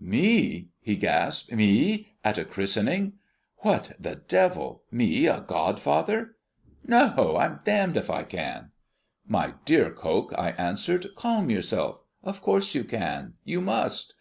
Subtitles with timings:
[0.00, 2.06] "Me!" he gasped, "me!
[2.22, 3.14] at a christening!
[3.62, 6.36] What the devil me a godfather!
[6.86, 8.70] No, I'm damned if I can!"
[9.26, 12.00] "My dear Coke," I answered, "calm yourself.
[12.22, 14.14] Of course you can you must!